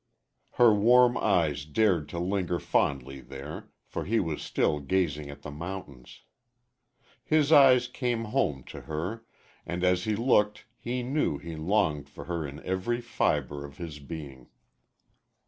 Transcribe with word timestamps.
Her 0.53 0.73
warm 0.73 1.15
eyes 1.15 1.63
dared 1.63 2.09
to 2.09 2.17
linger 2.17 2.57
fondly 2.59 3.19
there, 3.21 3.69
for 3.85 4.03
he 4.05 4.19
was 4.19 4.41
still 4.41 4.79
gazing 4.79 5.29
at 5.29 5.43
the 5.43 5.51
mountains. 5.51 6.21
His 7.23 7.51
eyes 7.51 7.87
came 7.87 8.23
home 8.23 8.63
to 8.63 8.81
her, 8.81 9.23
and 9.63 9.83
as 9.83 10.05
he 10.05 10.15
looked 10.15 10.65
he 10.79 11.03
knew 11.03 11.37
he 11.37 11.55
longed 11.55 12.09
for 12.09 12.23
her 12.23 12.47
in 12.47 12.63
every 12.65 12.99
fiber 12.99 13.63
of 13.63 13.77
his 13.77 13.99
being. 13.99 14.49